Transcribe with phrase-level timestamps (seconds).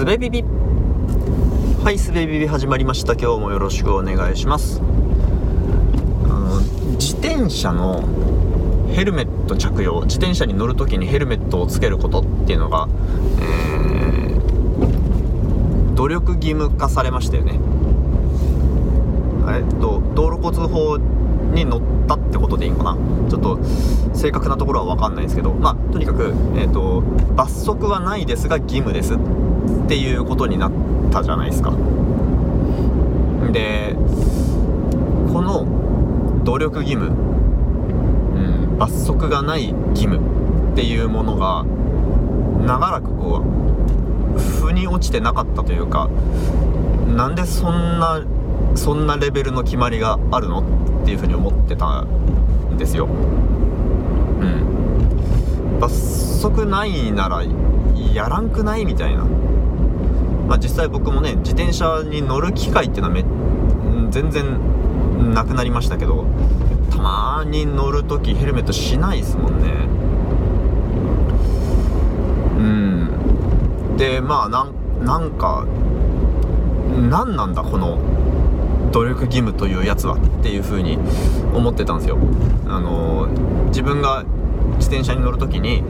[0.00, 0.42] すべビビ。
[1.84, 3.16] はいすべビビ始まりました。
[3.16, 4.80] 今日もよろしくお願いします。
[4.80, 4.82] あ
[6.26, 6.62] の
[6.92, 8.02] 自転車の
[8.94, 12.88] ヘルメット着用自転車に乗るときにヘルメットをつけることっていうのが、
[13.42, 17.60] えー、努力義務化されましたよね。
[19.54, 22.96] えっと道路交通法に乗ったってことでいいんかな？
[23.28, 23.58] ちょっと
[24.14, 25.52] 正確なところは分かんないんですけど。
[25.52, 27.02] まあとにかく、えーと、
[27.36, 29.18] 罰則はないですが義務です。
[29.84, 30.72] っていうことになっ
[31.10, 31.72] たじゃないですか。
[33.52, 33.96] で
[35.32, 37.12] この努力義務、う
[38.74, 40.18] ん、罰則がない義務
[40.72, 41.64] っていうものが
[42.66, 43.42] 長らくこ
[44.36, 46.08] う腑に落ちてなかったというか
[47.16, 48.22] なんでそんな
[48.74, 50.60] そんなレベルの決まりがあるの
[51.02, 53.06] っていうふうに思ってたんですよ。
[53.06, 53.08] う
[54.44, 55.78] ん。
[55.80, 57.42] 罰則ないなら
[58.14, 59.24] やらんくないみたいな。
[60.48, 63.24] まあ実際僕もね自転車に乗る機会っていうのはめ
[64.10, 64.44] 全然
[65.34, 66.24] なくなりましたけど
[66.90, 69.68] たまに乗る時ヘルメットしないですもんね。
[72.58, 72.62] う
[73.94, 73.96] ん。
[73.96, 74.64] でまあな
[75.18, 75.66] んか
[77.10, 77.98] 何なんだこの
[78.92, 80.98] 努力義務というやつはっていう風に
[81.54, 82.18] 思ってたんですよ。
[82.66, 83.28] あの
[83.66, 84.24] 自分が
[84.78, 85.84] 自転車に乗る時に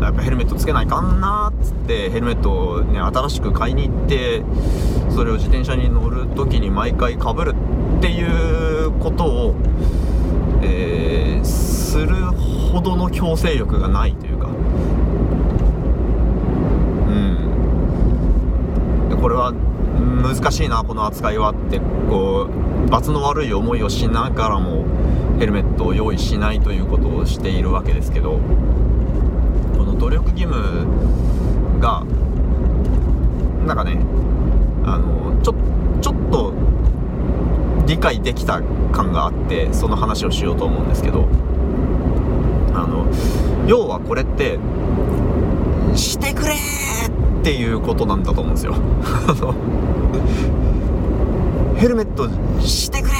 [0.00, 4.42] やっぱヘルメットつけないかんなっつってヘルメットをね新しく買いに行って
[5.10, 7.54] それを自転車に乗る時に毎回かぶる
[7.98, 8.22] ってい
[8.86, 9.54] うことを、
[10.62, 12.14] えー、する
[12.72, 14.48] ほどの強制力がないというか。
[14.48, 14.50] う
[17.10, 19.08] ん。
[19.08, 19.52] でこれは
[20.22, 22.48] 難しいなこの扱いはってこ
[22.86, 24.84] う罰の悪い思いをしながらも
[25.38, 28.40] ヘルメットを用意しないということをしているわけですけど。
[30.04, 32.04] 努力義務が
[33.66, 33.98] なんかね
[34.84, 35.54] あのちょ
[36.02, 36.52] ちょっと
[37.86, 38.60] 理解できた
[38.92, 41.26] 感があってその話をしようと思うんですけど
[42.74, 43.06] あの
[43.66, 44.58] 要はこれって
[45.94, 46.56] してくれっ
[47.42, 48.74] ていうことなんだと思うんですよ。
[51.76, 52.28] ヘルメット
[52.60, 53.14] してくれ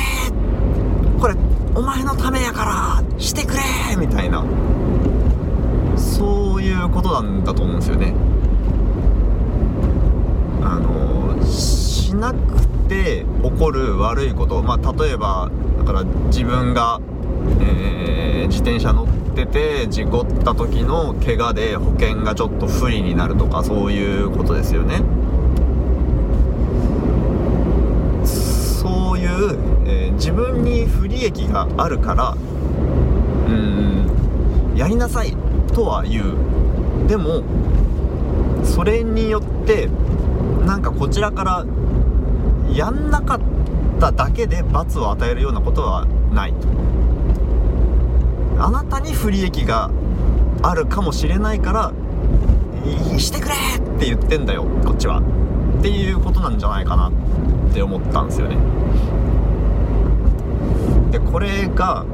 [1.18, 1.34] これ
[1.74, 3.62] お前のためやからしてくれ
[3.98, 4.44] みたいな。
[6.84, 8.14] いうことなんだと思うんですよね。
[10.62, 14.62] あのしなくて起こる悪いこと。
[14.62, 17.00] まあ例えばだから自分が、
[17.60, 25.02] えー、自転車乗ってて事故った時の怪我で保険がちょっと不利になるとかそういうことですよね。
[28.24, 32.34] そういうえー、自分に不利益があるから
[33.48, 35.36] うんやりなさい
[35.74, 36.63] とは言う。
[37.06, 37.42] でも
[38.64, 39.88] それによって
[40.66, 41.66] なんかこちらから
[42.72, 43.40] やんなかっ
[44.00, 46.54] ただけで罰を与えるようなことはない
[48.58, 49.90] あなたに不利益が
[50.62, 51.92] あるかもしれないから
[53.18, 53.54] してくれ!
[53.54, 55.20] って言ってんだよこっちは。
[55.78, 57.12] っていうことなんじゃないかなっ
[57.72, 58.56] て思ったんですよね。
[61.10, 62.04] でこれが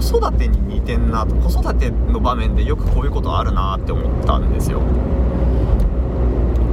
[0.00, 4.80] 子育てに似てんなと子育ての場面でよくこういうことあるなって思ったんですよ。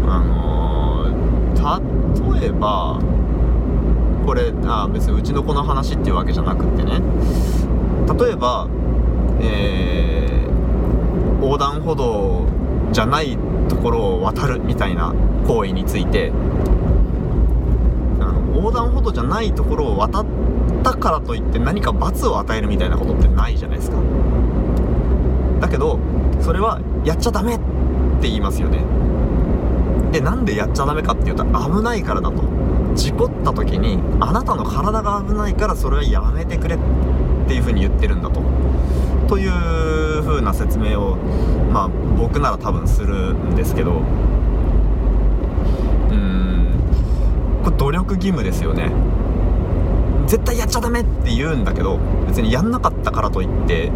[0.08, 3.00] あの例えば
[4.26, 7.02] これあ別にうちの子の話っていうわけじゃなくってね。
[8.18, 8.68] 例えば
[9.42, 12.46] えー、横断歩道
[12.92, 13.38] じゃない
[13.70, 15.14] ところを渡るみたいな
[15.48, 16.32] 行為について
[18.20, 20.26] あの横断歩道じゃないところを渡っ
[20.84, 23.98] たからといって何か罰を与えるみたいなことってないじゃないですか。
[25.60, 26.00] だけど
[26.42, 27.64] それはやっちゃダメって
[28.24, 28.84] 言いますよね。
[30.12, 32.44] でなんでやっちゃダメかっていうと危ないからだと。
[32.96, 36.80] 事故った時にあなたの体が危ないからそれはやめてくれっ
[37.48, 38.42] ていうふうに言ってるんだと。
[39.28, 41.16] という風な説明を
[41.72, 44.02] まあ僕なら多分するんですけど。
[46.12, 46.68] うん。
[47.64, 48.92] これ努力義務ですよね。
[50.30, 51.98] 絶対やっちゃダメって言うんだけど
[52.28, 53.92] 別にやんなかったからといって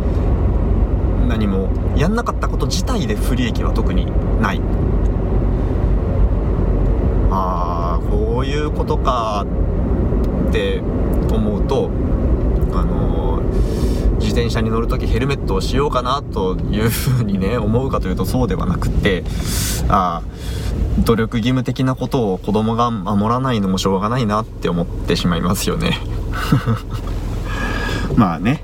[1.28, 4.08] 何もやんなかったこと自体で不利益は特に
[4.42, 4.62] ない。
[7.30, 9.46] ああこういうことか
[10.50, 10.82] って
[11.32, 11.90] 思うと
[12.74, 19.24] あのー、自転車に乗る時ヘルメットをしようかなというふうにね思うかというとそうではなくって
[19.88, 26.13] ああ努力義務的なことを子供が守らないのもしょうがないなって思ってしまいますよね。
[28.16, 28.62] まあね。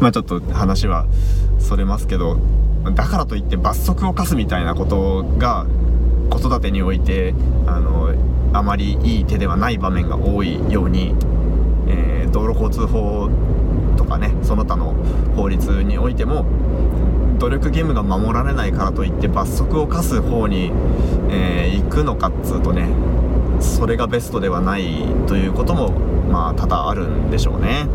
[0.00, 1.06] まあちょっと話は
[1.58, 2.38] それますけど
[2.94, 5.66] だからといって罰則を課すみたいなことが
[6.30, 7.34] 子育てにおいて
[7.66, 8.12] あの
[8.52, 11.14] あまりいい手ではない場面が多いように、
[11.88, 13.28] えー、道路交通法
[13.96, 14.94] とかねその他の
[15.34, 16.44] 法律においても
[17.38, 20.72] 努力義務が守られないからといって罰則を課す方に、
[21.30, 22.88] えー、行くのかっつうとね
[23.60, 25.90] それがベストではないということも
[26.30, 27.86] まあ多々あるんでしょうね。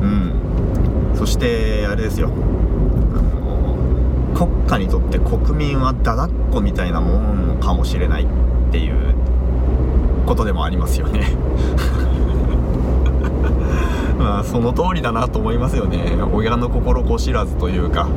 [0.00, 0.32] うん。
[1.14, 2.30] そしてあれですよ。
[4.34, 8.26] 国家にとって国民はだだっこみたいなもんかもしれないっ
[8.72, 9.14] ていう
[10.26, 11.36] ことでもありますよね。
[14.18, 16.16] まあその通りだなと思いますよね。
[16.32, 18.08] 親の心子知らずというか。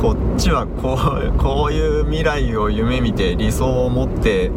[0.00, 4.50] こっちはこうこういう未来を夢見て理想を持って、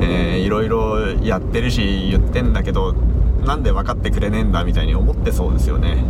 [0.00, 2.94] えー、いろいろやってるし言ってんだけど
[3.44, 6.04] なんで分かってくれねえんだみたいに思ってそうですよね。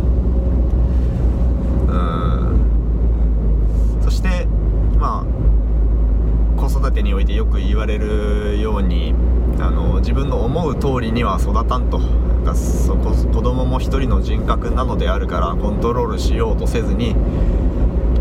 [1.87, 3.99] うん。
[4.01, 4.45] そして
[4.97, 9.13] まあ子育てにおいてよく言われるように
[9.59, 11.99] あの自分の思う通りには育たんと。
[12.45, 17.15] だそこ子供も一人の人格なのであるからコントロールしようとせずに、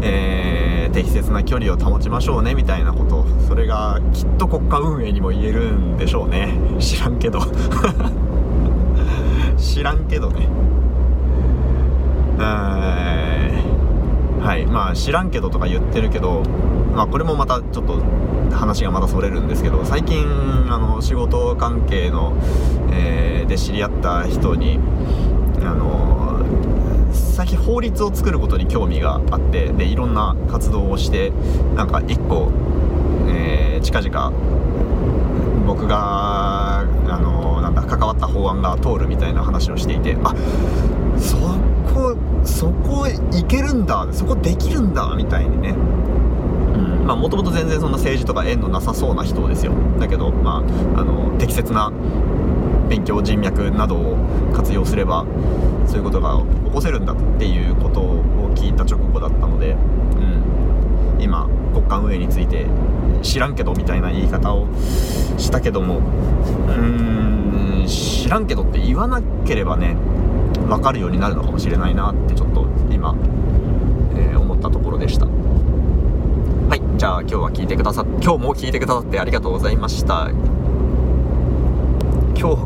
[0.02, 6.54] えー、適切な距離を保ちましょうねみたいなことそれがきっと国家運営にも言えるんでしょうね。
[6.78, 7.40] 知らんけど。
[9.56, 10.48] 知らんけどね。
[14.40, 14.66] はい。
[14.66, 16.42] まあ知らんけどとか言ってるけど
[16.94, 18.00] まあこれもまたちょっと
[18.50, 20.24] 話がまたそれるんですけど最近
[20.70, 22.34] あの仕事関係の、
[22.90, 24.78] えー、で知り合った人に
[25.60, 26.07] あの
[27.38, 31.30] 最近法律を作ることに興味があってでいろんな活動をして
[31.76, 32.50] なんか1個、
[33.28, 34.32] えー、近々
[35.64, 36.84] 僕があ
[37.22, 40.34] のなんだ関わった法案が通るみたいな話をしていてあ
[41.16, 41.36] そ
[41.94, 45.76] こそこ行けるんだそこできるんだみたいにね。
[47.06, 49.72] まあもともと全然そんな政治とか縁のなさそうな人ですよ。
[49.98, 50.62] だけどま
[50.96, 51.90] ああの適切な
[52.88, 54.16] 勉強人脈などを
[54.52, 55.24] 活用すれば
[55.86, 59.74] そういうことが起こせるんだっていうことを聞いた直後だったので、う
[61.18, 62.66] ん、今国家運営について
[63.22, 64.66] 知らんけどみたいな言い方を
[65.38, 69.96] したけどもうーん知らんけどって言わなければね
[70.68, 73.14] 分かるようになるのかもしれないなってちょっと今、
[74.14, 75.26] えー、思ったところでした。
[75.26, 80.30] はいじゃあ今日は聞いてくださ今日も聞いてくださってありがとうございました。
[82.38, 82.62] 今日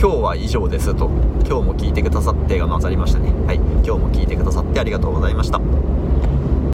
[0.00, 1.06] 今日は以上ですと。
[1.44, 3.32] 今日も聞いてくださってが混ざりましたね。
[3.46, 3.56] はい。
[3.56, 5.60] 今日も聞いてくださってありがとうございました。